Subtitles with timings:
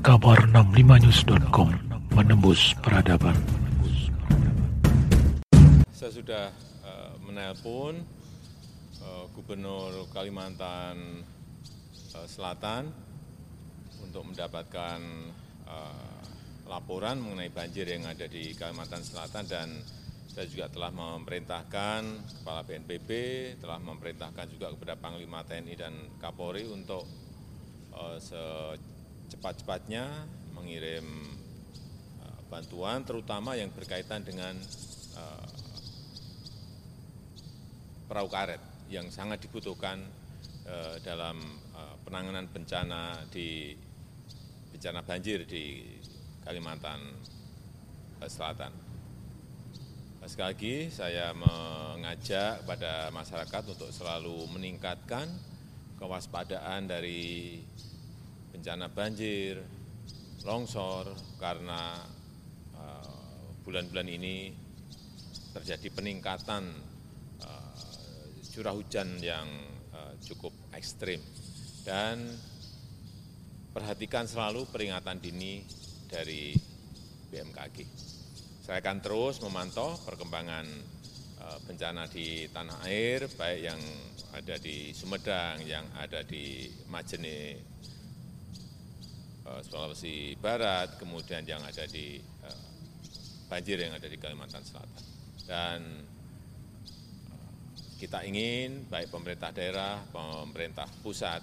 [0.00, 1.76] Kabar 65news.com
[2.16, 3.36] menembus peradaban.
[5.92, 6.48] Saya sudah
[6.80, 8.00] uh, menelpon
[9.04, 11.20] uh, Gubernur Kalimantan
[12.16, 12.88] uh, Selatan
[14.00, 15.04] untuk mendapatkan
[15.68, 16.20] uh,
[16.64, 19.68] laporan mengenai banjir yang ada di Kalimantan Selatan dan
[20.32, 22.00] saya juga telah memerintahkan
[22.40, 23.10] Kepala BNPB,
[23.60, 27.04] telah memerintahkan juga kepada Panglima TNI dan Kapolri untuk
[27.92, 28.16] uh,
[29.30, 30.26] secepat-cepatnya
[30.58, 31.06] mengirim
[32.18, 34.58] uh, bantuan, terutama yang berkaitan dengan
[35.14, 35.46] uh,
[38.10, 38.58] perahu karet
[38.90, 40.02] yang sangat dibutuhkan
[40.66, 41.38] uh, dalam
[42.02, 43.70] penanganan bencana di
[44.74, 45.86] bencana banjir di
[46.42, 46.98] Kalimantan
[48.26, 48.74] Selatan.
[50.26, 55.30] Sekali lagi saya mengajak kepada masyarakat untuk selalu meningkatkan
[56.02, 57.62] kewaspadaan dari
[58.50, 59.62] bencana banjir,
[60.42, 61.96] longsor, karena
[63.62, 64.36] bulan-bulan uh, ini
[65.54, 66.66] terjadi peningkatan
[67.42, 67.72] uh,
[68.50, 69.46] curah hujan yang
[69.94, 71.22] uh, cukup ekstrim.
[71.86, 72.28] Dan
[73.72, 75.64] perhatikan selalu peringatan dini
[76.10, 76.52] dari
[77.30, 77.76] BMKG.
[78.66, 80.66] Saya akan terus memantau perkembangan
[81.64, 83.80] bencana di tanah air, baik yang
[84.36, 87.58] ada di Sumedang, yang ada di Majene,
[89.44, 92.20] Sulawesi Barat, kemudian yang ada di
[93.50, 95.04] banjir yang ada di Kalimantan Selatan.
[95.44, 95.78] Dan
[97.98, 101.42] kita ingin baik pemerintah daerah, pemerintah pusat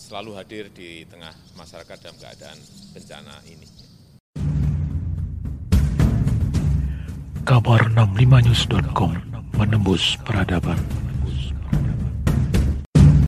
[0.00, 2.58] selalu hadir di tengah masyarakat dalam keadaan
[2.96, 3.68] bencana ini.
[7.44, 9.12] Kabar 65news.com
[9.60, 11.03] menembus peradaban.